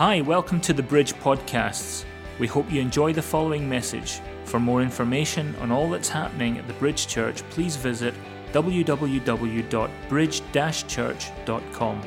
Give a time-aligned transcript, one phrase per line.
[0.00, 2.06] Hi, welcome to the Bridge Podcasts.
[2.38, 4.22] We hope you enjoy the following message.
[4.44, 8.14] For more information on all that's happening at the Bridge Church, please visit
[8.54, 10.42] www.bridge
[10.88, 12.02] church.com.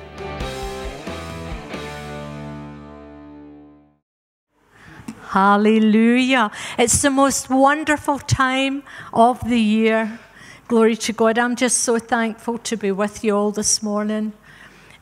[5.28, 6.50] Hallelujah.
[6.80, 8.82] It's the most wonderful time
[9.14, 10.20] of the year.
[10.68, 11.38] Glory to God.
[11.38, 14.34] I'm just so thankful to be with you all this morning.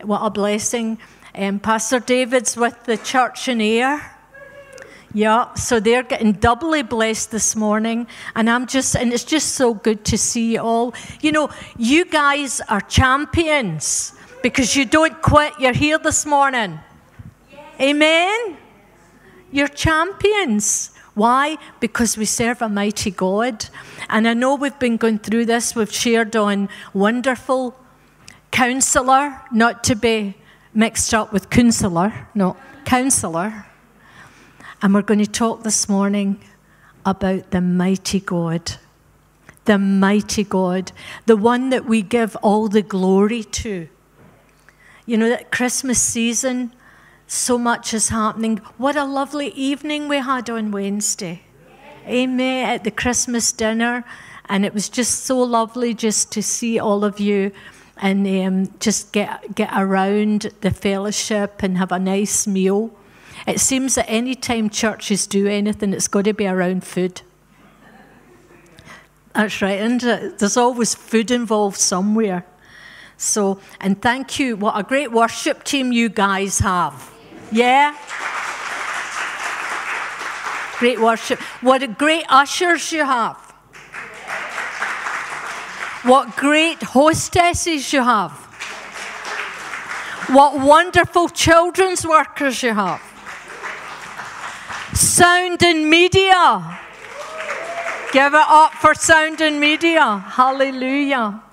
[0.02, 0.98] What a blessing.
[1.34, 4.02] Um, Pastor David's with the church in Ayr.
[5.14, 8.08] Yeah, so they're getting doubly blessed this morning.
[8.36, 10.94] And I'm just, and it's just so good to see you all.
[11.22, 15.54] You know, you guys are champions because you don't quit.
[15.58, 16.80] You're here this morning.
[17.80, 18.58] Amen.
[19.52, 20.92] You're champions.
[21.14, 21.58] Why?
[21.80, 23.66] Because we serve a mighty God.
[24.10, 27.76] And I know we've been going through this, we've shared on wonderful
[28.52, 30.36] counselor, not to be
[30.74, 33.66] mixed up with counselor, no, counselor.
[34.82, 36.40] And we're going to talk this morning
[37.06, 38.74] about the mighty God.
[39.66, 40.92] The mighty God,
[41.28, 43.88] the one that we give all the glory to.
[45.06, 46.74] You know, that Christmas season,
[47.28, 48.58] so much is happening.
[48.78, 51.44] What a lovely evening we had on Wednesday.
[52.08, 52.70] Amen.
[52.70, 54.04] At the Christmas dinner.
[54.50, 57.52] And it was just so lovely just to see all of you
[58.02, 62.92] and um, just get, get around the fellowship and have a nice meal.
[63.48, 67.22] It seems that any time churches do anything, it's got to be around food.
[69.34, 72.46] That's right, and there's always food involved somewhere.
[73.18, 74.58] So, and thank you.
[74.58, 77.10] What a great worship team you guys have.
[77.52, 77.96] Yeah?
[80.80, 81.40] Great worship.
[81.62, 83.51] What a great ushers you have.
[86.04, 88.32] What great hostesses you have.
[90.30, 93.02] What wonderful children's workers you have.
[94.94, 96.80] Sound and media.
[98.12, 100.18] Give it up for sound and media.
[100.18, 101.44] Hallelujah.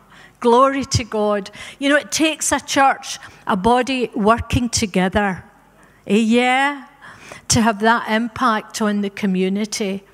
[0.40, 1.50] Glory to God.
[1.78, 5.44] You know, it takes a church, a body working together.
[6.06, 6.86] Eh, yeah?
[7.48, 10.04] To have that impact on the community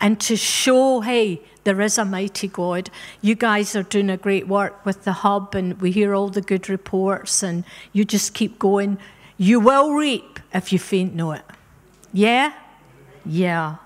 [0.00, 2.90] and to show, hey, there is a mighty God.
[3.20, 6.42] You guys are doing a great work with the hub, and we hear all the
[6.42, 8.98] good reports, and you just keep going.
[9.38, 11.44] You will reap if you faint not.
[12.12, 12.52] Yeah?
[13.24, 13.76] Yeah.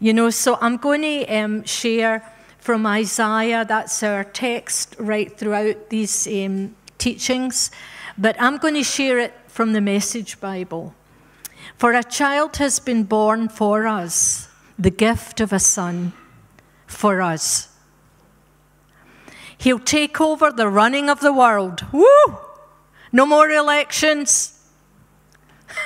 [0.00, 3.64] You know, so I'm going to um, share from Isaiah.
[3.64, 7.70] That's our text right throughout these um, teachings.
[8.16, 10.94] But I'm going to share it from the Message Bible.
[11.76, 14.48] For a child has been born for us,
[14.78, 16.12] the gift of a son
[16.94, 17.68] for us.
[19.58, 21.84] He'll take over the running of the world.
[21.92, 22.38] Woo!
[23.12, 24.58] No more elections.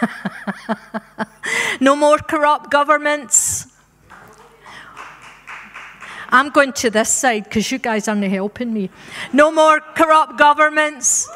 [1.81, 3.67] no more corrupt governments.
[6.31, 8.91] I'm going to this side because you guys aren't helping me.
[9.33, 11.29] No more corrupt governments.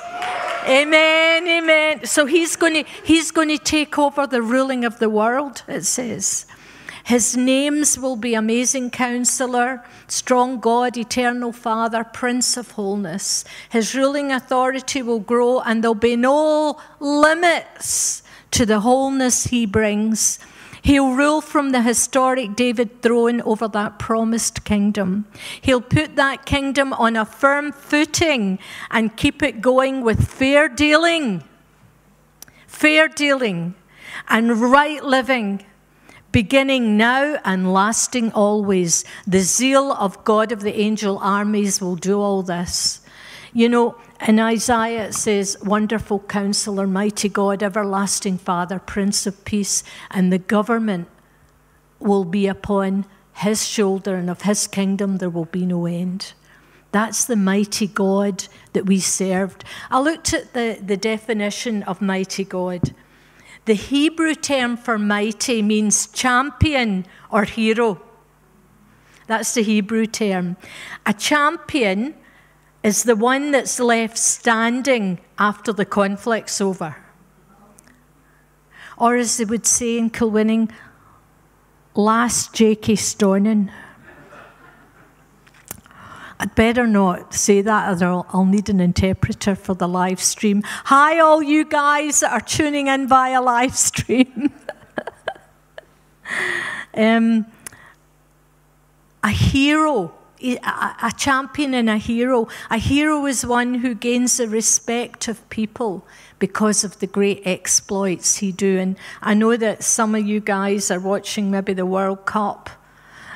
[0.67, 2.05] Amen, amen.
[2.05, 5.85] So he's going to he's going to take over the ruling of the world, it
[5.85, 6.47] says.
[7.05, 13.45] His names will be Amazing Counselor, Strong God, Eternal Father, Prince of Wholeness.
[13.71, 20.39] His ruling authority will grow, and there'll be no limits to the wholeness he brings.
[20.83, 25.27] He'll rule from the historic David throne over that promised kingdom.
[25.61, 28.59] He'll put that kingdom on a firm footing
[28.91, 31.45] and keep it going with fair dealing,
[32.67, 33.75] fair dealing,
[34.29, 35.65] and right living
[36.33, 39.05] beginning now and lasting always.
[39.27, 43.01] The zeal of God of the angel armies will do all this.
[43.53, 49.85] You know, in Isaiah it says, Wonderful counselor, mighty God, everlasting Father, Prince of Peace,
[50.11, 51.09] and the government
[52.01, 53.05] will be upon
[53.35, 56.33] his shoulder, and of his kingdom there will be no end.
[56.93, 59.65] That's the mighty God that we served.
[59.91, 62.95] I looked at the, the definition of mighty God.
[63.65, 68.01] The Hebrew term for mighty means champion or hero.
[69.29, 70.57] That's the Hebrew term.
[71.07, 72.15] A champion
[72.83, 76.97] is the one that's left standing after the conflict's over.
[78.99, 80.71] Or as they would say in Kilwinning,
[81.95, 82.95] last J.K.
[82.95, 83.71] Stornin.
[86.43, 90.63] I'd better not say that, or I'll, need an interpreter for the live stream.
[90.65, 94.53] Hi, all you guys that are tuning in via live stream.
[96.95, 97.47] um,
[99.23, 100.13] a hero,
[100.43, 102.49] a champion and a hero.
[102.71, 106.05] A hero is one who gains the respect of people
[106.41, 108.81] because of the great exploits he do.
[108.81, 112.69] And I know that some of you guys are watching maybe the World Cup,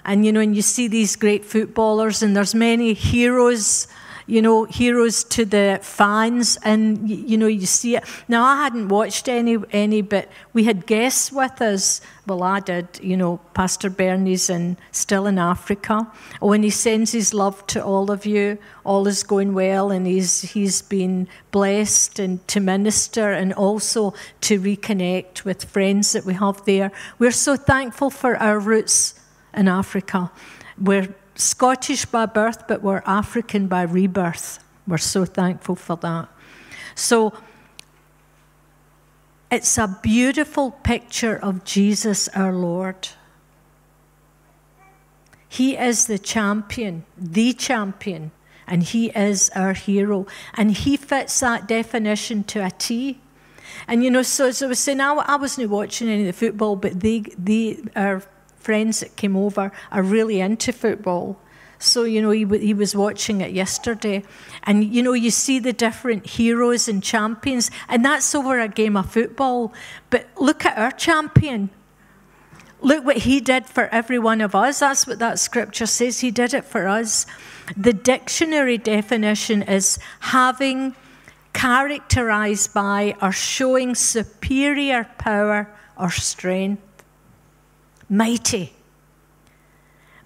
[0.07, 3.87] and you know, and you see these great footballers, and there's many heroes
[4.27, 8.05] you know, heroes to the fans, and you know, you see it.
[8.27, 12.01] Now, I hadn't watched any, any, but we had guests with us.
[12.27, 16.11] Well, I did, you know, Pastor Bernie's and still in Africa.
[16.43, 20.09] Oh, when he sends his love to all of you, all is going well, and
[20.09, 26.35] he's he's been blessed and to minister and also to reconnect with friends that we
[26.35, 26.91] have there.
[27.21, 29.15] We're so thankful for our roots
[29.57, 30.31] in Africa.
[30.79, 34.65] We're Scottish by birth, but we're African by rebirth.
[34.87, 36.29] We're so thankful for that.
[36.95, 37.35] So
[39.51, 43.09] it's a beautiful picture of Jesus our Lord.
[45.49, 48.31] He is the champion, the champion,
[48.67, 50.27] and he is our hero.
[50.55, 53.21] And he fits that definition to a T.
[53.87, 56.33] And you know, so as I was saying, I, I wasn't watching any of the
[56.33, 58.23] football, but they, they are
[58.67, 61.39] friends that came over are really into football.
[61.79, 64.25] So, you know, he, he was watching it yesterday.
[64.65, 68.97] And, you know, you see the different heroes and champions, and that's over a game
[68.97, 69.73] of football.
[70.11, 71.71] But look at our champion.
[72.81, 74.81] Look what he did for every one of us.
[74.81, 76.21] That's what that scripture says.
[76.21, 77.25] He did it for us.
[77.77, 80.97] The dictionary definition is having
[81.53, 86.83] characterized by or showing superior power or strength
[88.09, 88.73] mighty,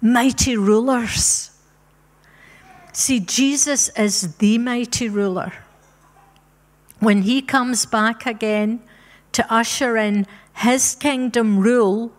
[0.01, 1.51] mighty rulers.
[2.93, 5.53] See, Jesus is the mighty ruler.
[6.99, 8.81] When he comes back again
[9.31, 12.11] to usher in his kingdom rule,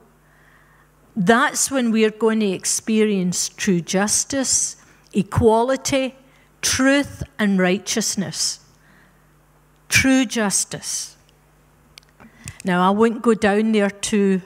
[1.15, 4.77] that's when we are going to experience true justice,
[5.13, 6.17] equality,
[6.63, 8.61] truth, and righteousness.
[9.89, 11.17] True justice.
[12.65, 14.41] Now, I won't go down there too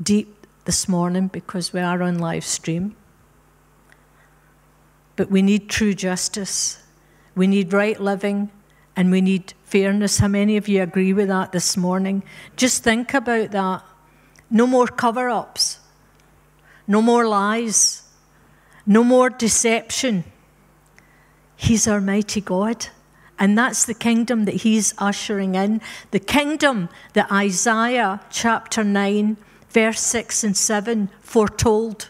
[0.00, 2.96] deep this morning because we are on live stream.
[5.16, 6.82] But we need true justice.
[7.34, 8.50] We need right living
[8.96, 10.18] and we need fairness.
[10.18, 12.22] How many of you agree with that this morning?
[12.56, 13.82] Just think about that.
[14.50, 15.80] No more cover ups,
[16.86, 18.02] no more lies,
[18.84, 20.24] no more deception.
[21.56, 22.88] He's our mighty God.
[23.38, 25.80] And that's the kingdom that he's ushering in.
[26.10, 29.36] The kingdom that Isaiah chapter 9
[29.72, 32.08] verse 6 and 7 foretold.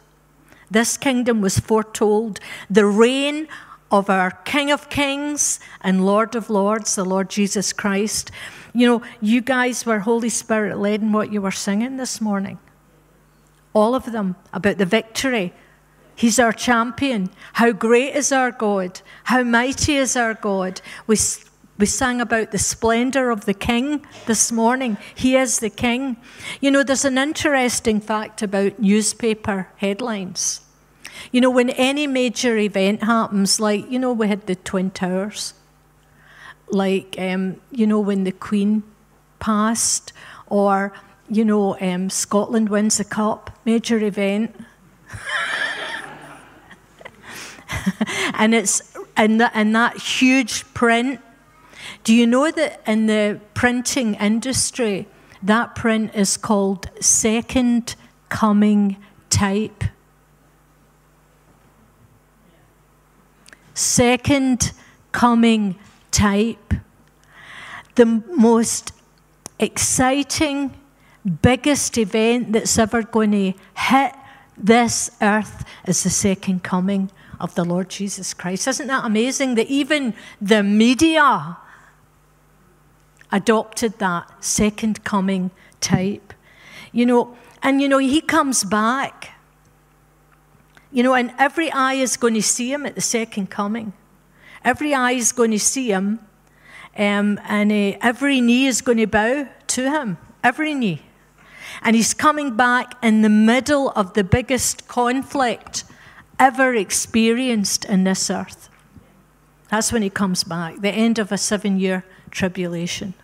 [0.70, 2.40] This kingdom was foretold.
[2.70, 3.48] The reign
[3.90, 8.30] of our King of Kings and Lord of Lords, the Lord Jesus Christ.
[8.72, 12.58] You know, you guys were Holy Spirit led in what you were singing this morning.
[13.74, 15.52] All of them about the victory.
[16.14, 17.30] He's our champion.
[17.54, 19.00] How great is our God?
[19.24, 20.80] How mighty is our God?
[21.06, 21.16] We
[21.78, 24.98] we sang about the splendor of the King this morning.
[25.14, 26.16] He is the King.
[26.60, 30.60] You know, there's an interesting fact about newspaper headlines.
[31.30, 35.54] You know, when any major event happens, like, you know, we had the Twin Towers,
[36.68, 38.82] like, um, you know, when the Queen
[39.38, 40.12] passed,
[40.46, 40.92] or,
[41.28, 44.54] you know, um, Scotland wins the Cup, major event.
[48.34, 51.20] and it's in, the, in that huge print
[52.04, 55.06] do you know that in the printing industry,
[55.42, 57.94] that print is called second
[58.28, 58.96] coming
[59.30, 59.84] type?
[63.74, 64.72] Second
[65.12, 65.78] coming
[66.10, 66.74] type.
[67.94, 68.92] The most
[69.58, 70.74] exciting,
[71.42, 74.12] biggest event that's ever going to hit
[74.56, 77.10] this earth is the second coming
[77.40, 78.66] of the Lord Jesus Christ.
[78.66, 81.58] Isn't that amazing that even the media
[83.32, 86.32] adopted that second coming type.
[86.92, 89.30] You know, and you know, he comes back.
[90.90, 93.94] You know, and every eye is going to see him at the second coming.
[94.64, 96.20] Every eye is going to see him,
[96.96, 100.18] um, and uh, every knee is going to bow to him.
[100.44, 101.02] Every knee.
[101.82, 105.84] And he's coming back in the middle of the biggest conflict
[106.38, 108.68] ever experienced in this earth.
[109.72, 113.14] That's when he comes back, the end of a seven year tribulation.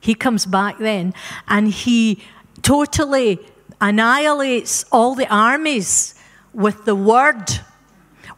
[0.00, 1.12] He comes back then
[1.46, 2.24] and he
[2.62, 3.38] totally
[3.78, 6.14] annihilates all the armies
[6.54, 7.44] with the word,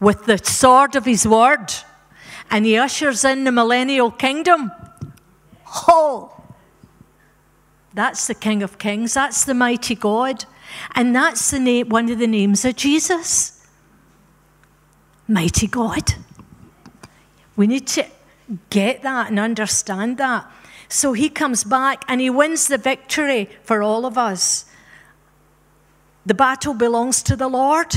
[0.01, 1.73] with the sword of his word.
[2.51, 4.73] And he ushers in the millennial kingdom.
[5.87, 6.43] Oh,
[7.95, 9.15] that's the King of Kings.
[9.15, 10.45] That's the mighty God.
[10.97, 13.65] And that's the name, one of the names of Jesus.
[15.29, 16.15] Mighty God.
[17.57, 18.07] We need to
[18.71, 20.51] get that and understand that.
[20.89, 24.67] So he comes back and he wins the victory for all of us.
[26.27, 27.95] The battle belongs to the Lord.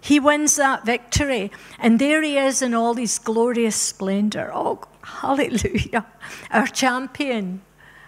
[0.00, 1.50] He wins that victory.
[1.78, 4.50] And there he is in all his glorious splendor.
[4.54, 6.06] Oh, hallelujah.
[6.50, 7.62] Our champion,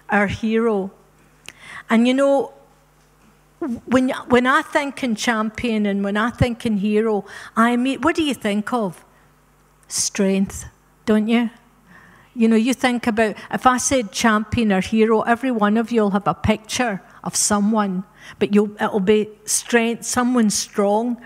[0.08, 0.90] our hero.
[1.90, 2.52] And you know,
[3.87, 7.25] when, when I think in champion and when I think in hero,
[7.56, 9.04] I mean, what do you think of?
[9.88, 10.66] Strength,
[11.07, 11.50] don't you?
[12.35, 16.02] You know, you think about if I said champion or hero, every one of you
[16.02, 18.04] will have a picture of someone,
[18.38, 21.21] but you'll, it'll be strength, someone strong.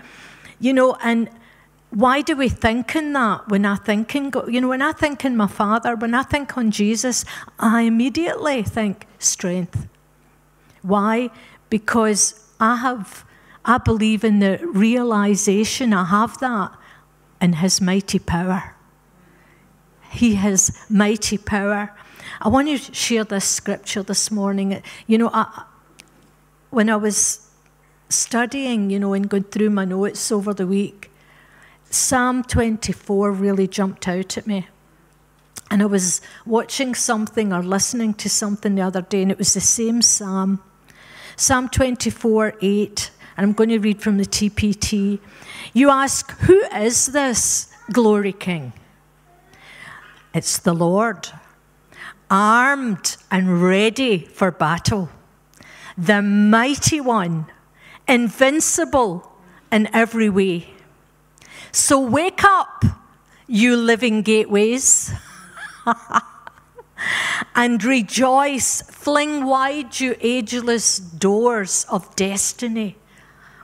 [0.59, 1.29] You know, and
[1.91, 4.51] why do we think in that when I think in God?
[4.51, 7.25] You know, when I think in my Father, when I think on Jesus,
[7.59, 9.87] I immediately think strength.
[10.81, 11.29] Why?
[11.69, 13.23] Because I have,
[13.65, 16.75] I believe in the realization I have that
[17.43, 18.73] in His mighty power.
[20.09, 21.93] He has mighty power.
[22.41, 24.81] I want to share this scripture this morning.
[25.07, 25.65] You know, I,
[26.69, 27.49] when I was
[28.07, 31.11] studying, you know, and going through my notes over the week,
[31.89, 34.67] Psalm 24 really jumped out at me.
[35.69, 39.53] And I was watching something or listening to something the other day, and it was
[39.53, 40.63] the same psalm.
[41.35, 45.19] Psalm 24 8, and I'm going to read from the TPT.
[45.73, 48.73] You ask, Who is this glory king?
[50.33, 51.29] It's the Lord,
[52.29, 55.09] armed and ready for battle,
[55.97, 57.45] the mighty one,
[58.07, 59.31] invincible
[59.71, 60.67] in every way.
[61.71, 62.85] So wake up,
[63.47, 65.11] you living gateways.
[67.55, 68.81] and rejoice.
[68.83, 72.95] Fling wide you ageless doors of destiny.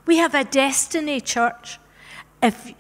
[0.10, 1.78] We have a destiny, church.
[2.42, 2.74] If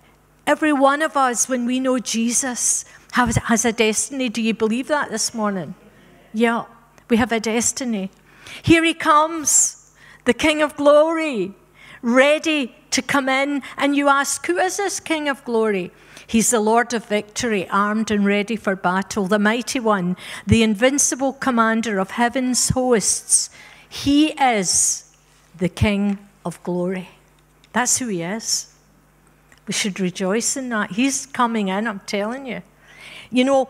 [0.47, 4.87] every one of us, when we know Jesus, has, has a destiny, do you believe
[4.87, 5.75] that this morning?
[6.33, 6.65] Yeah,
[7.07, 8.09] we have a destiny.
[8.63, 9.93] Here he comes,
[10.25, 11.53] the King of Glory,
[12.01, 13.61] ready to come in.
[13.77, 15.91] And you ask, Who is this King of Glory?
[16.25, 20.17] He's the Lord of victory, armed and ready for battle, the mighty one,
[20.47, 23.51] the invincible commander of heaven's hosts.
[23.87, 25.15] He is
[25.55, 27.09] the King of glory.
[27.73, 28.73] That's who he is.
[29.67, 30.91] We should rejoice in that.
[30.91, 32.63] He's coming in, I'm telling you.
[33.29, 33.69] You know,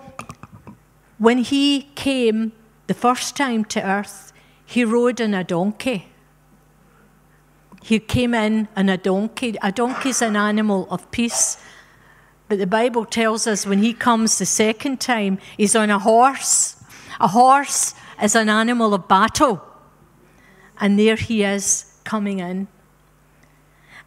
[1.18, 2.54] when he came
[2.88, 4.32] the first time to earth,
[4.66, 6.08] he rode on a donkey.
[7.82, 9.56] He came in on a donkey.
[9.62, 11.58] A donkey's an animal of peace.
[12.48, 16.78] But the Bible tells us when he comes the second time, he's on a horse.
[17.20, 19.62] A horse is an animal of battle.
[20.80, 22.68] And there he is coming in.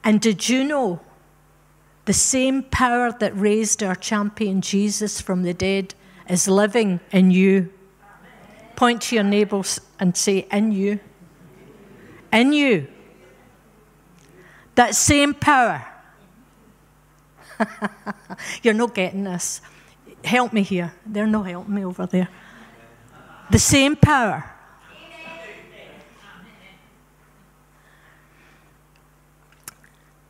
[0.04, 1.00] And did you know
[2.04, 5.94] the same power that raised our champion Jesus from the dead
[6.28, 7.73] is living in you?
[8.75, 11.00] Point to your neighbours and say, In you.
[12.32, 12.88] In you.
[14.75, 15.87] That same power
[18.62, 19.61] You're not getting this.
[20.25, 20.92] Help me here.
[21.04, 22.28] They're not helping me over there.
[23.50, 24.44] The same power.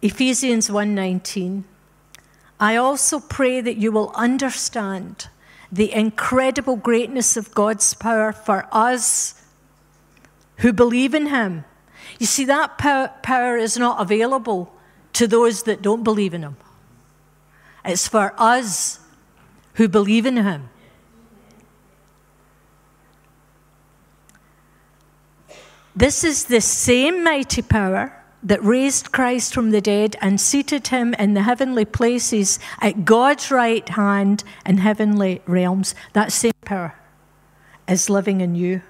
[0.03, 1.65] Ephesians 1:19
[2.59, 5.29] I also pray that you will understand
[5.71, 9.35] the incredible greatness of God's power for us
[10.59, 11.65] who believe in him.
[12.19, 14.75] You see that power is not available
[15.15, 16.57] to those that don't believe in him.
[17.85, 19.01] It's for us
[19.75, 20.69] who believe in him.
[25.97, 31.15] This is the same mighty power that raised Christ from the dead and seated him
[31.15, 35.95] in the heavenly places at God's right hand in heavenly realms.
[36.13, 36.95] That same power
[37.89, 38.83] is living in you.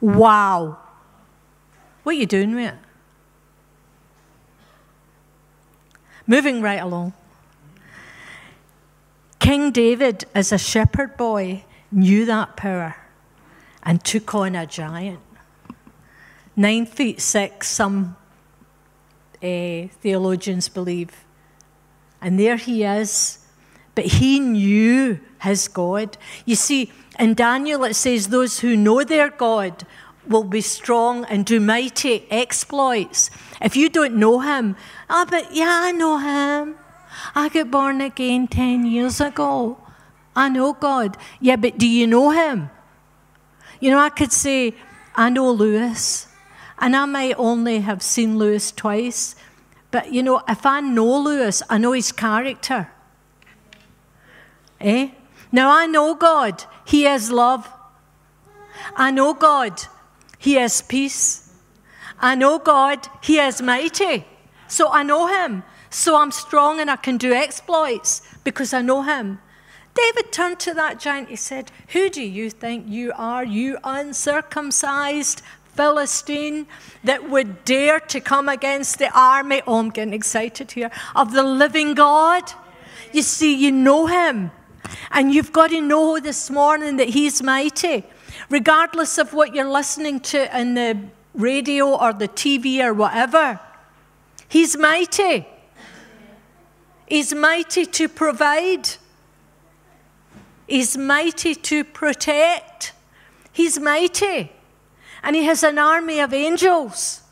[0.00, 0.78] Wow.
[2.02, 2.78] What are you doing with it?
[6.26, 7.12] Moving right along.
[9.38, 12.96] King David, as a shepherd boy, knew that power
[13.82, 15.20] and took on a giant.
[16.56, 18.16] Nine feet six, some
[19.42, 21.24] uh, theologians believe.
[22.20, 23.38] And there he is.
[23.94, 26.18] But he knew his God.
[26.44, 29.86] You see, in Daniel it says, Those who know their God
[30.26, 33.30] will be strong and do mighty exploits.
[33.62, 34.76] If you don't know him,
[35.08, 36.76] ah, oh, but yeah, I know him.
[37.34, 39.78] I got born again 10 years ago.
[40.36, 41.16] I know God.
[41.40, 42.68] Yeah, but do you know Him?
[43.80, 44.74] You know, I could say,
[45.14, 46.28] I know Lewis,
[46.78, 49.34] and I might only have seen Lewis twice,
[49.90, 52.90] but you know, if I know Lewis, I know his character.
[54.80, 55.10] Eh?
[55.52, 56.64] Now I know God.
[56.84, 57.68] He is love.
[58.94, 59.82] I know God,
[60.38, 61.52] He is peace.
[62.18, 64.24] I know God, He is mighty.
[64.68, 65.64] So I know Him.
[65.90, 69.40] So I'm strong and I can do exploits because I know Him.
[69.94, 71.30] David turned to that giant.
[71.30, 75.42] He said, Who do you think you are, you uncircumcised
[75.76, 76.66] Philistine
[77.04, 79.62] that would dare to come against the army?
[79.66, 80.90] Oh, I'm getting excited here.
[81.14, 82.52] Of the living God.
[83.12, 84.50] You see, you know Him.
[85.10, 88.04] And you've got to know this morning that He's mighty.
[88.50, 90.98] Regardless of what you're listening to in the
[91.34, 93.60] radio or the TV or whatever,
[94.48, 95.46] He's mighty.
[97.06, 98.88] He's mighty to provide.
[100.66, 102.92] He's mighty to protect.
[103.52, 104.52] He's mighty.
[105.26, 107.22] And he has an army of angels.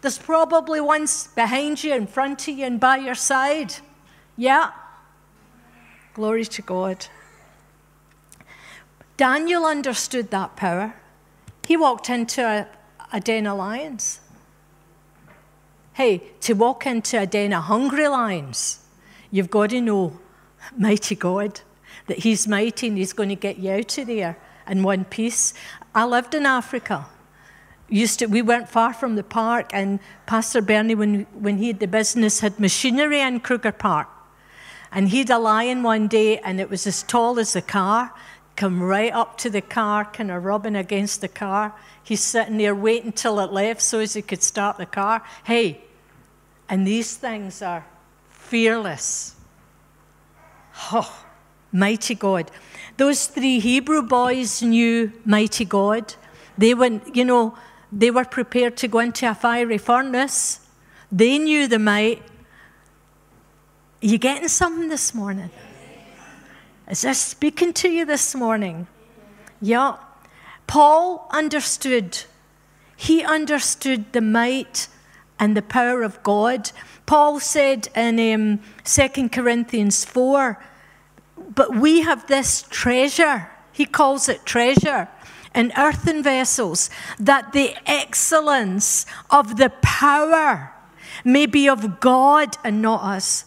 [0.00, 3.74] There's probably ones behind you, in front of you, and by your side.
[4.34, 4.70] Yeah.
[6.14, 7.06] Glory to God.
[9.18, 10.94] Daniel understood that power.
[11.66, 12.66] He walked into a,
[13.12, 14.20] a den of lions.
[15.92, 18.80] Hey, to walk into a den of hungry lions,
[19.30, 20.18] you've got to know,
[20.78, 21.60] mighty God,
[22.06, 25.52] that He's mighty and He's going to get you out of there in one piece.
[25.96, 27.06] I lived in Africa.
[27.88, 31.80] Used to, we weren't far from the park, and Pastor Bernie, when, when he had
[31.80, 34.06] the business, had machinery in Kruger Park.
[34.92, 38.12] And he'd a lion one day, and it was as tall as the car,
[38.56, 41.74] come right up to the car, kind of rubbing against the car.
[42.04, 45.22] He's sitting there waiting till it left so as he could start the car.
[45.44, 45.80] Hey,
[46.68, 47.86] and these things are
[48.28, 49.34] fearless.
[50.92, 51.24] Oh,
[51.72, 52.50] mighty God.
[52.96, 56.14] Those three Hebrew boys knew mighty God.
[56.56, 57.56] They went, you know,
[57.92, 60.60] they were prepared to go into a fiery furnace.
[61.12, 62.22] They knew the might.
[64.02, 65.50] Are you getting something this morning?
[66.88, 68.86] Is this speaking to you this morning?
[69.60, 69.96] Yeah.
[70.66, 72.18] Paul understood.
[72.96, 74.88] He understood the might
[75.38, 76.70] and the power of God.
[77.04, 80.58] Paul said in um, 2 Corinthians 4
[81.54, 85.08] But we have this treasure, he calls it treasure,
[85.54, 90.72] in earthen vessels, that the excellence of the power
[91.24, 93.44] may be of God and not us.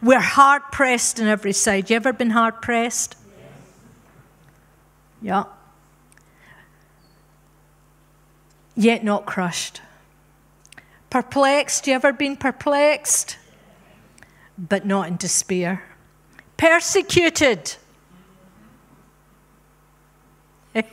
[0.00, 1.90] We're hard pressed on every side.
[1.90, 3.16] You ever been hard pressed?
[5.20, 5.44] Yeah.
[8.74, 9.82] Yet not crushed.
[11.10, 11.86] Perplexed.
[11.86, 13.36] You ever been perplexed?
[14.56, 15.84] But not in despair.
[16.62, 17.74] Persecuted.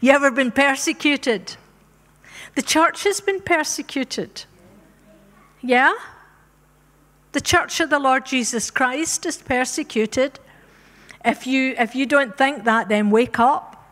[0.00, 1.54] you ever been persecuted?
[2.54, 4.44] The church has been persecuted.
[5.60, 5.92] Yeah?
[7.32, 10.40] The church of the Lord Jesus Christ is persecuted.
[11.22, 13.86] If you, if you don't think that, then wake up.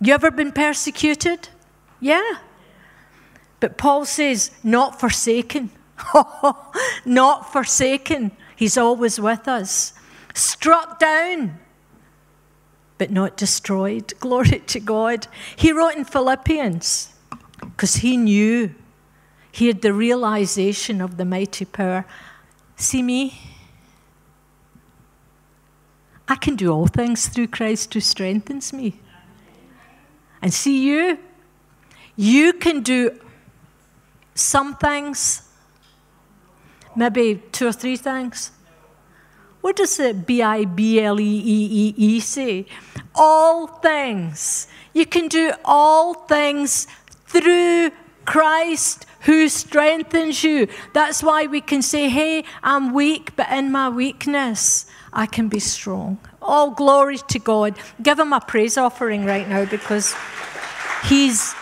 [0.00, 1.48] You ever been persecuted?
[2.00, 2.38] Yeah.
[3.60, 5.70] But Paul says, not forsaken.
[7.04, 8.32] not forsaken.
[8.56, 9.92] He's always with us.
[10.34, 11.58] Struck down,
[12.98, 14.12] but not destroyed.
[14.20, 15.26] Glory to God.
[15.56, 17.12] He wrote in Philippians
[17.60, 18.74] because he knew.
[19.50, 22.04] He had the realization of the mighty power.
[22.76, 23.40] See me?
[26.28, 29.00] I can do all things through Christ who strengthens me.
[30.42, 31.18] And see you?
[32.14, 33.18] You can do
[34.34, 35.47] some things,
[36.98, 38.50] maybe two or three things.
[39.60, 42.66] What does the B I B L E E E E say?
[43.14, 44.68] All things.
[44.92, 46.86] You can do all things
[47.26, 47.90] through
[48.24, 50.68] Christ who strengthens you.
[50.92, 55.60] That's why we can say, Hey, I'm weak, but in my weakness, I can be
[55.60, 56.18] strong.
[56.42, 57.76] All glory to God.
[58.02, 60.14] Give him a praise offering right now because
[61.04, 61.54] he's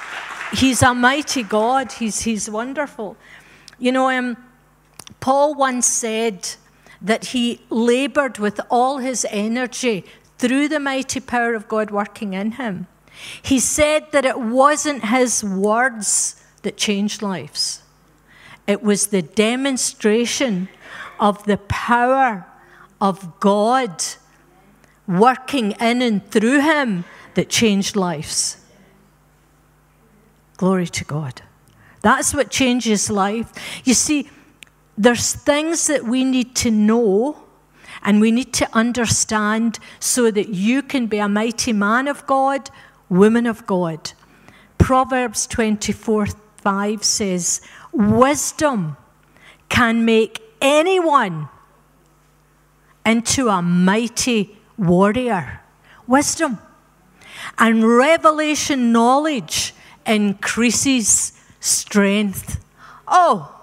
[0.52, 1.92] He's a mighty God.
[1.92, 3.16] He's, he's wonderful.
[3.78, 4.36] You know, um,
[5.26, 6.50] Paul once said
[7.02, 10.04] that he labored with all his energy
[10.38, 12.86] through the mighty power of God working in him.
[13.42, 17.82] He said that it wasn't his words that changed lives,
[18.68, 20.68] it was the demonstration
[21.18, 22.46] of the power
[23.00, 24.04] of God
[25.08, 28.58] working in and through him that changed lives.
[30.56, 31.42] Glory to God.
[32.02, 33.52] That's what changes life.
[33.84, 34.30] You see,
[34.98, 37.42] there's things that we need to know
[38.02, 42.70] and we need to understand so that you can be a mighty man of God,
[43.08, 44.12] woman of God.
[44.78, 46.26] Proverbs 24
[46.58, 47.60] 5 says,
[47.92, 48.96] Wisdom
[49.68, 51.48] can make anyone
[53.04, 55.60] into a mighty warrior.
[56.06, 56.58] Wisdom.
[57.58, 59.74] And revelation knowledge
[60.06, 62.64] increases strength.
[63.06, 63.55] Oh,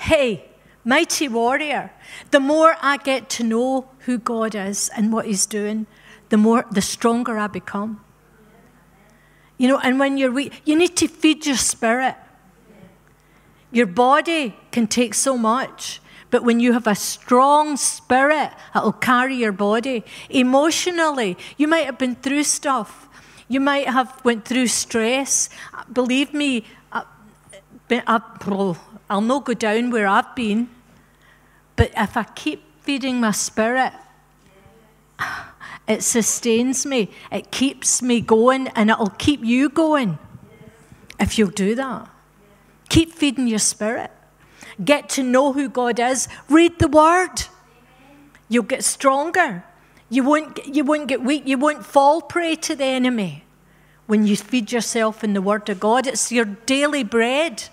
[0.00, 0.44] hey,
[0.82, 1.92] mighty warrior,
[2.30, 5.86] the more I get to know who God is and what He's doing,
[6.30, 8.02] the more the stronger I become.
[9.58, 12.16] You know, and when you're weak, you need to feed your spirit.
[13.70, 19.36] Your body can take so much, but when you have a strong spirit, it'll carry
[19.36, 20.02] your body.
[20.30, 23.06] Emotionally, you might have been through stuff.
[23.48, 25.50] You might have went through stress.
[25.92, 27.04] Believe me, I've
[27.86, 28.20] been, I,
[29.10, 30.70] I'll not go down where I've been.
[31.74, 33.92] But if I keep feeding my spirit,
[35.88, 40.18] it sustains me, it keeps me going, and it'll keep you going
[41.18, 42.08] if you'll do that.
[42.88, 44.12] Keep feeding your spirit.
[44.82, 46.28] Get to know who God is.
[46.48, 47.44] Read the Word.
[48.48, 49.64] You'll get stronger.
[50.08, 51.46] You won't, you won't get weak.
[51.46, 53.44] You won't fall prey to the enemy
[54.06, 56.06] when you feed yourself in the Word of God.
[56.06, 57.68] It's your daily bread.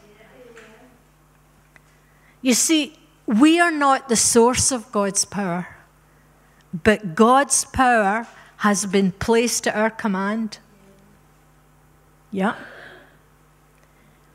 [2.42, 2.94] You see,
[3.26, 5.68] we are not the source of God's power,
[6.72, 10.60] but God's power has been placed at our command.
[12.32, 12.56] Yeah.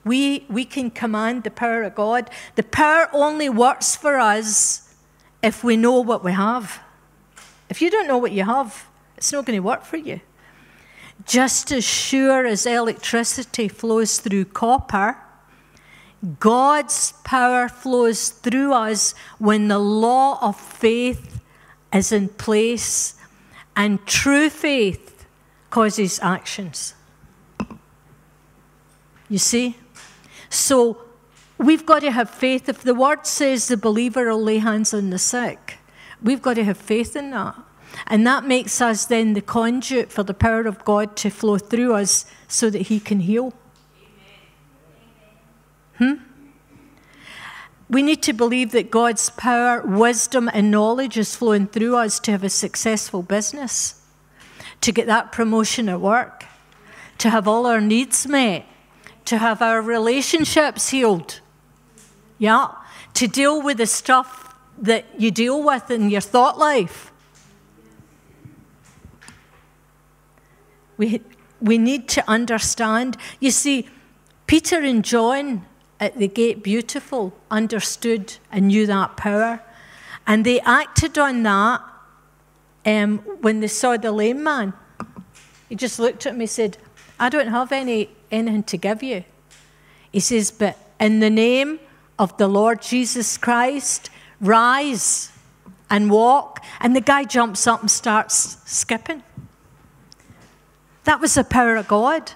[0.04, 2.28] We, we can command the power of God.
[2.56, 4.94] The power only works for us
[5.42, 6.80] if we know what we have.
[7.68, 8.86] If you don't know what you have,
[9.16, 10.20] it's not going to work for you.
[11.24, 15.16] Just as sure as electricity flows through copper,
[16.38, 21.40] God's power flows through us when the law of faith
[21.92, 23.16] is in place
[23.74, 25.26] and true faith
[25.70, 26.94] causes actions.
[29.28, 29.76] You see?
[30.48, 30.98] So
[31.58, 32.68] we've got to have faith.
[32.68, 35.78] If the word says the believer will lay hands on the sick,
[36.22, 37.56] we've got to have faith in that.
[38.06, 41.94] And that makes us then the conduit for the power of God to flow through
[41.94, 43.54] us so that He can heal.
[46.02, 46.14] Hmm?
[47.88, 52.32] We need to believe that God's power, wisdom, and knowledge is flowing through us to
[52.32, 54.00] have a successful business,
[54.80, 56.46] to get that promotion at work,
[57.18, 58.66] to have all our needs met,
[59.26, 61.40] to have our relationships healed.
[62.38, 62.68] Yeah,
[63.14, 67.12] to deal with the stuff that you deal with in your thought life.
[70.96, 71.20] We,
[71.60, 73.16] we need to understand.
[73.38, 73.88] You see,
[74.48, 75.66] Peter and John
[76.02, 79.62] at the gate beautiful understood and knew that power.
[80.26, 81.80] And they acted on that
[82.84, 84.72] um, when they saw the lame man.
[85.68, 86.76] He just looked at me and said,
[87.20, 89.22] I don't have any anything to give you.
[90.10, 91.78] He says, But in the name
[92.18, 94.10] of the Lord Jesus Christ,
[94.40, 95.30] rise
[95.88, 96.64] and walk.
[96.80, 99.22] And the guy jumps up and starts skipping.
[101.04, 102.32] That was the power of God.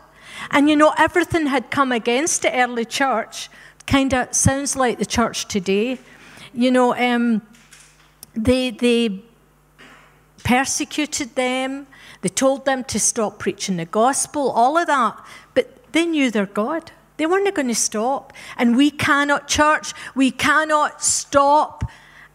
[0.51, 3.49] And you know, everything had come against the early church.
[3.87, 5.99] Kind of sounds like the church today.
[6.53, 7.43] You know, um,
[8.35, 9.23] they, they
[10.45, 11.87] persecuted them,
[12.21, 15.17] they told them to stop preaching the gospel, all of that.
[15.55, 16.93] But they knew their God.
[17.17, 18.33] They weren't going to stop.
[18.57, 21.85] And we cannot, church, we cannot stop.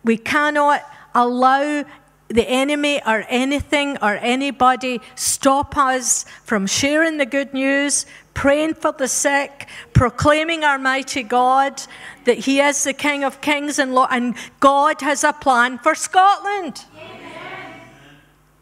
[0.04, 0.84] We cannot
[1.14, 1.86] allow
[2.32, 8.92] the enemy or anything or anybody stop us from sharing the good news, praying for
[8.92, 11.82] the sick, proclaiming our mighty God,
[12.26, 15.96] that He is the King of kings and Lord, and God has a plan for
[15.96, 16.86] Scotland.
[16.96, 17.82] Amen.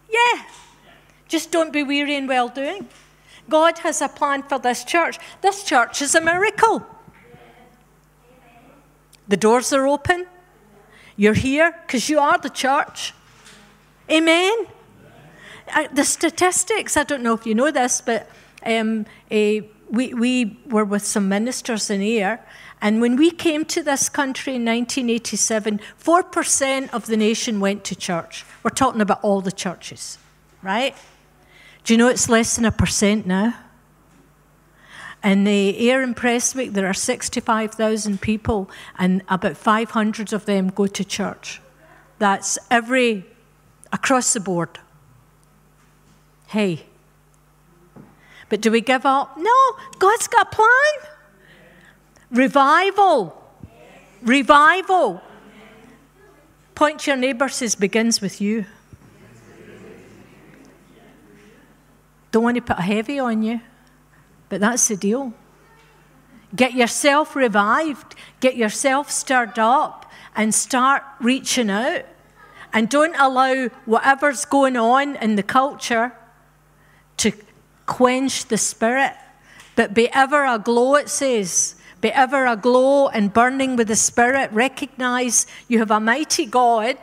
[0.10, 0.44] Yeah.
[1.28, 2.88] Just don't be weary in well doing.
[3.48, 5.20] God has a plan for this church.
[5.42, 6.86] This church is a miracle.
[9.28, 10.26] The doors are open.
[11.16, 13.14] You're here because you are the church.
[14.12, 14.66] Amen.
[15.72, 18.28] Uh, the statistics, I don't know if you know this, but
[18.66, 22.40] um, uh, we, we were with some ministers in here,
[22.82, 27.96] and when we came to this country in 1987, 4% of the nation went to
[27.96, 28.46] church.
[28.64, 30.18] We're talking about all the churches,
[30.64, 30.96] right?
[31.84, 33.56] Do you know it's less than a percent now?
[35.24, 40.88] In the Ayr in Prestwick, there are 65,000 people, and about 500 of them go
[40.88, 41.62] to church.
[42.18, 43.26] That's every
[43.92, 44.80] across the board.
[46.48, 46.86] Hey.
[48.50, 49.38] But do we give up?
[49.38, 51.14] No, God's got a plan.
[52.32, 53.36] Revival.
[54.22, 55.22] Revival.
[56.76, 58.66] Point to your neighbour says begins with you.
[62.32, 63.60] Don't want to put a heavy on you,
[64.50, 65.34] but that's the deal.
[66.56, 72.06] Get yourself revived, get yourself stirred up, and start reaching out
[72.74, 76.14] And don't allow whatever's going on in the culture
[77.18, 77.32] to
[77.86, 79.14] quench the spirit.
[79.76, 81.76] But be ever aglow, it says.
[82.02, 84.52] Be ever aglow and burning with the spirit.
[84.52, 86.98] Recognize you have a mighty God.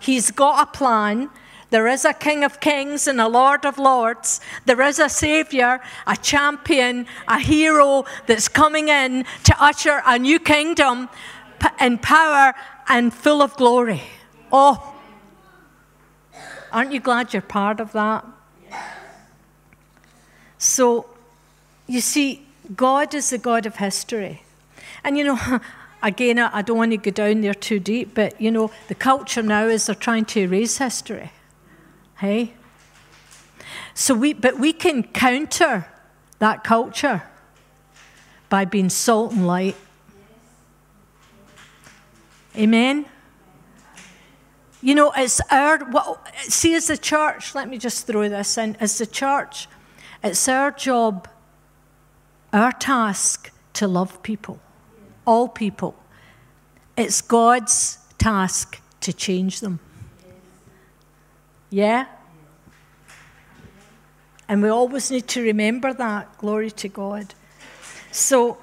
[0.00, 1.30] He's got a plan.
[1.70, 4.40] There is a King of Kings and a Lord of Lords.
[4.64, 10.38] There is a Savior, a champion, a hero that's coming in to usher a new
[10.38, 11.10] kingdom
[11.78, 12.54] in power
[12.88, 14.02] and full of glory.
[14.50, 14.94] Oh,
[16.72, 18.24] aren't you glad you're part of that?
[20.58, 21.06] So,
[21.86, 24.42] you see, God is the God of history.
[25.04, 25.60] And you know,
[26.02, 29.42] again, I don't want to go down there too deep, but you know, the culture
[29.42, 31.32] now is they're trying to erase history.
[32.18, 32.54] Hey?
[33.94, 35.86] So we, but we can counter
[36.38, 37.22] that culture
[38.48, 39.76] by being salt and light.
[42.56, 43.06] Amen?
[44.80, 48.76] You know, it's our, well, see, as the church, let me just throw this in.
[48.76, 49.66] As the church,
[50.22, 51.28] it's our job,
[52.52, 54.60] our task to love people,
[55.26, 55.96] all people.
[56.96, 59.80] It's God's task to change them.
[61.70, 62.06] Yeah?
[64.48, 66.38] And we always need to remember that.
[66.38, 67.34] Glory to God.
[68.10, 68.58] So,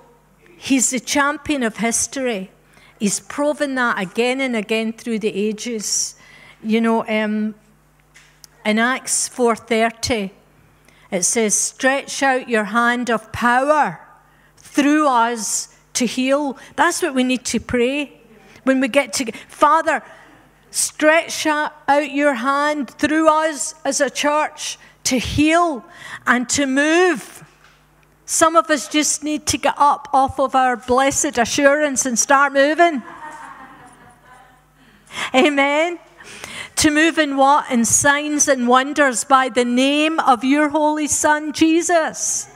[0.58, 2.50] He's the champion of history.
[3.00, 6.16] He's proven that again and again through the ages.
[6.64, 7.56] You know, um,
[8.66, 10.32] in Acts 4:30,
[11.12, 14.00] it says, "Stretch out your hand of power
[14.58, 18.22] through us to heal." That's what we need to pray
[18.64, 20.02] when we get to Father.
[20.72, 25.86] Stretch out your hand through us as a church to heal
[26.28, 27.45] and to move.
[28.26, 32.54] Some of us just need to get up off of our blessed assurance and start
[32.54, 33.04] moving.
[35.34, 36.00] Amen.
[36.78, 37.72] To move in what?
[37.72, 42.48] In signs and wonders by the name of your Holy Son, Jesus.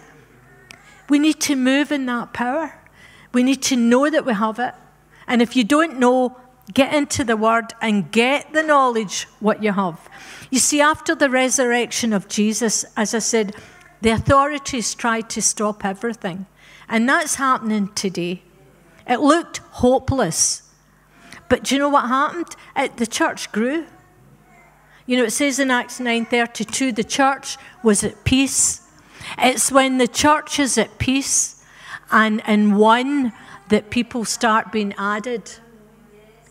[1.07, 2.79] We need to move in that power.
[3.31, 4.73] We need to know that we have it.
[5.27, 6.35] And if you don't know,
[6.73, 10.07] Get into the Word and get the knowledge what you have.
[10.51, 13.55] You see, after the resurrection of Jesus, as I said,
[14.01, 16.45] the authorities tried to stop everything.
[16.87, 18.41] And that's happening today.
[19.07, 20.63] It looked hopeless.
[21.49, 22.55] But do you know what happened?
[22.77, 23.85] It, the church grew.
[25.05, 28.81] You know, it says in Acts 9:32, the church was at peace.
[29.37, 31.63] It's when the church is at peace
[32.11, 33.33] and in one
[33.69, 35.51] that people start being added.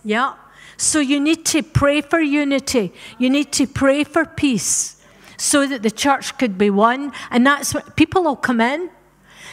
[0.05, 0.35] Yeah.
[0.77, 2.93] So you need to pray for unity.
[3.19, 4.98] You need to pray for peace
[5.39, 7.13] so that the church could be one.
[7.31, 8.91] And that's what people will come in.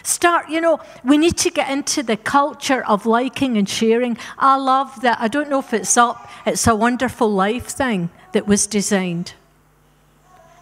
[0.04, 4.18] Start, you know, we need to get into the culture of liking and sharing.
[4.38, 5.18] I love that.
[5.20, 9.34] I don't know if it's up, it's a wonderful life thing that was designed.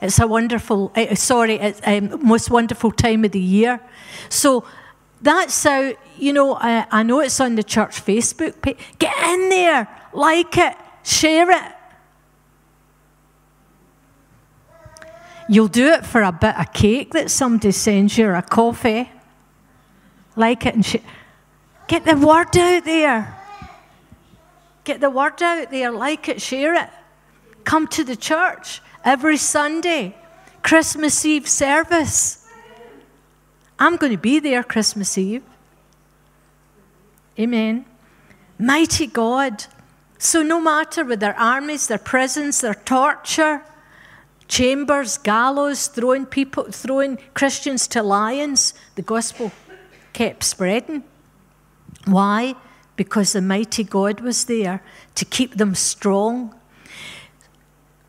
[0.01, 3.79] It's a wonderful, uh, sorry, it's um, most wonderful time of the year.
[4.29, 4.65] So
[5.21, 8.77] that's how, you know, I, I know it's on the church Facebook page.
[8.99, 11.71] Get in there, like it, share it.
[15.49, 19.11] You'll do it for a bit of cake that somebody sends you or a coffee.
[20.35, 21.01] Like it and.
[21.87, 23.37] Get the word out there.
[24.83, 26.89] Get the word out there, like it, share it.
[27.63, 30.15] Come to the church every Sunday,
[30.61, 32.45] Christmas Eve service.
[33.79, 35.43] I'm going to be there Christmas Eve.
[37.39, 37.85] Amen.
[38.59, 39.65] Mighty God.
[40.17, 43.61] So, no matter with their armies, their prisons, their torture,
[44.47, 49.51] chambers, gallows, throwing people, throwing Christians to lions, the gospel
[50.13, 51.03] kept spreading.
[52.05, 52.55] Why?
[52.95, 54.83] Because the mighty God was there
[55.15, 56.53] to keep them strong.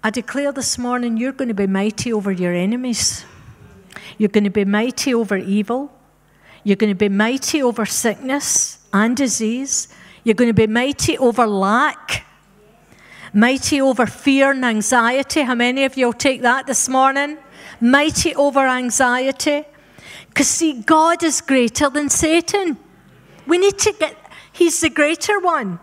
[0.03, 3.25] I declare this morning you're going to be mighty over your enemies.
[4.19, 5.91] You're going to be mighty over evil.
[6.63, 9.89] You're going to be mighty over sickness and disease.
[10.25, 12.27] You're going to be mighty over lack,
[13.35, 15.43] mighty over fear and anxiety.
[15.43, 17.37] How many of you will take that this morning?
[17.81, 19.65] Mighty over anxiety.
[20.29, 22.79] Because, see, God is greater than Satan.
[23.47, 24.17] We need to get,
[24.53, 25.81] He's the greater one.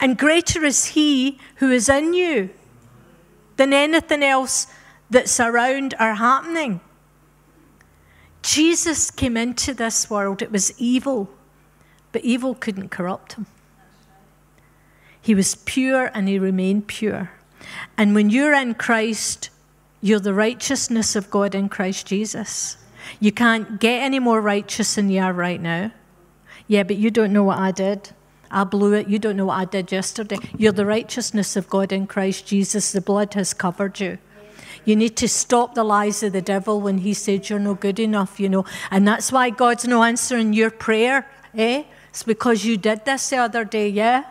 [0.00, 2.50] And greater is He who is in you
[3.56, 4.66] than anything else
[5.10, 6.80] that's around or happening.
[8.42, 11.30] Jesus came into this world, it was evil,
[12.12, 13.46] but evil couldn't corrupt him.
[15.24, 17.30] He was pure and he remained pure.
[17.96, 19.48] And when you're in Christ,
[20.02, 22.76] you're the righteousness of God in Christ Jesus.
[23.20, 25.92] You can't get any more righteous than you are right now.
[26.66, 28.10] Yeah, but you don't know what I did.
[28.50, 29.08] I blew it.
[29.08, 30.36] You don't know what I did yesterday.
[30.58, 32.92] You're the righteousness of God in Christ Jesus.
[32.92, 34.18] The blood has covered you.
[34.84, 37.98] You need to stop the lies of the devil when he said you're no good
[37.98, 38.66] enough, you know.
[38.90, 41.84] And that's why God's no answering your prayer, eh?
[42.10, 44.24] It's because you did this the other day, yeah?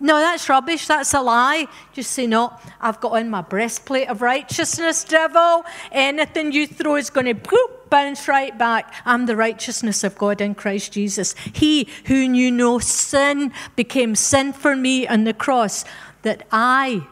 [0.00, 0.86] No, that's rubbish.
[0.86, 1.66] That's a lie.
[1.92, 5.64] Just say, no, I've got on my breastplate of righteousness, devil.
[5.90, 8.94] Anything you throw is going to bounce right back.
[9.04, 11.34] I'm the righteousness of God in Christ Jesus.
[11.52, 15.84] He who knew no sin became sin for me on the cross,
[16.22, 17.06] that I,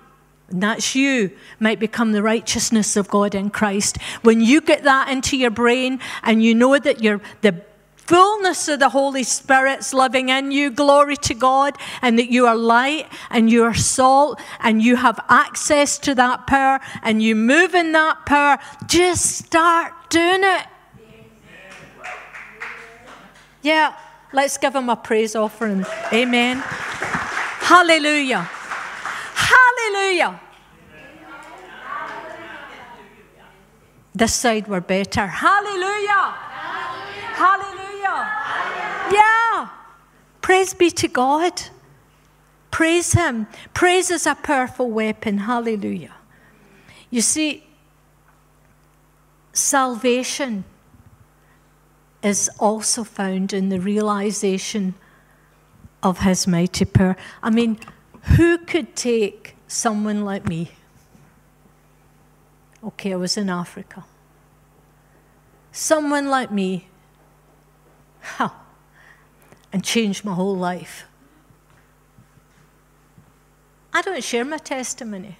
[0.48, 3.98] and that's you, might become the righteousness of God in Christ.
[4.22, 7.62] When you get that into your brain and you know that you're the
[8.06, 12.56] fullness of the Holy Spirit's living in you, glory to God, and that you are
[12.56, 17.74] light and you are salt and you have access to that power and you move
[17.74, 20.66] in that power, just start doing it.
[23.62, 23.96] Yeah,
[24.32, 25.84] let's give him a praise offering.
[26.12, 26.58] Amen.
[26.58, 28.48] Hallelujah.
[29.34, 30.40] Hallelujah.
[34.14, 35.26] This side were better.
[35.26, 36.34] Hallelujah.
[37.34, 37.75] Hallelujah.
[39.10, 39.68] Yeah.
[40.40, 41.62] Praise be to God.
[42.70, 43.46] Praise Him.
[43.74, 45.38] Praise is a powerful weapon.
[45.38, 46.14] Hallelujah.
[47.10, 47.64] You see,
[49.52, 50.64] salvation
[52.22, 54.94] is also found in the realization
[56.02, 57.16] of His mighty power.
[57.42, 57.78] I mean,
[58.36, 60.70] who could take someone like me?
[62.84, 64.04] Okay, I was in Africa.
[65.72, 66.88] Someone like me
[68.26, 68.50] huh,
[69.72, 71.04] and changed my whole life.
[73.92, 75.38] I don't share my testimony.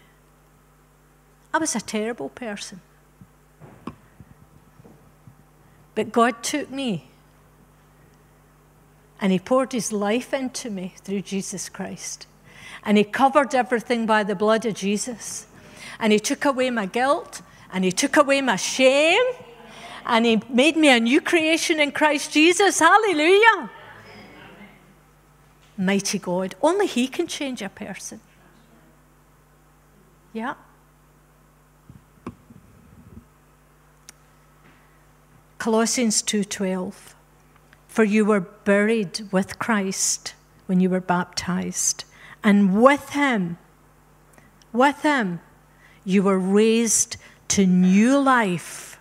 [1.52, 2.80] I was a terrible person.
[5.94, 7.08] But God took me
[9.20, 12.26] and He poured His life into me through Jesus Christ.
[12.84, 15.46] And He covered everything by the blood of Jesus.
[15.98, 19.24] And He took away my guilt and He took away my shame
[20.04, 22.78] and He made me a new creation in Christ Jesus.
[22.78, 23.70] Hallelujah.
[25.78, 26.54] Mighty God.
[26.62, 28.20] Only He can change a person.
[30.32, 30.54] Yeah.
[35.58, 37.14] Colossians 2:12
[37.88, 40.34] For you were buried with Christ
[40.66, 42.04] when you were baptized
[42.44, 43.58] and with him
[44.72, 45.40] with him
[46.04, 47.16] you were raised
[47.48, 49.00] to new life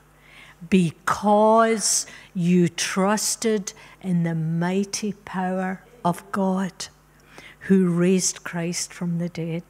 [0.69, 6.87] because you trusted in the mighty power of God
[7.67, 9.63] who raised Christ from the dead.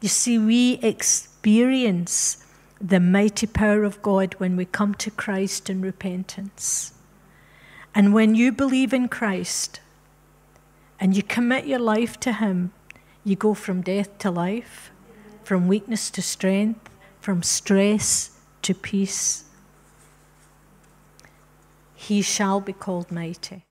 [0.00, 2.44] You see, we experience
[2.80, 6.94] the mighty power of God when we come to Christ in repentance.
[7.94, 9.80] And when you believe in Christ
[10.98, 12.72] and you commit your life to Him,
[13.22, 14.90] you go from death to life,
[15.44, 16.90] from weakness to strength,
[17.20, 19.44] from stress to peace
[22.04, 23.63] he shall be called mighty.